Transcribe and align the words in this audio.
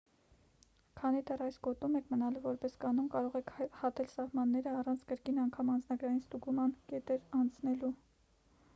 քանի 1.01 1.19
դեռ 1.29 1.43
այս 1.47 1.57
գոտում 1.67 1.97
եք 1.99 2.07
մնալու 2.13 2.41
որպես 2.45 2.77
կանոն 2.85 3.11
կարող 3.17 3.37
եք 3.41 3.53
հատել 3.83 4.09
սահմանները 4.15 4.75
առանց 4.81 5.03
կրկին 5.13 5.39
անգամ 5.45 5.73
անձնագրային 5.77 6.21
ստուգման 6.25 6.75
կետերն 6.95 7.37
անցնելու 7.45 7.91